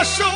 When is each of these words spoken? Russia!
Russia! 0.00 0.29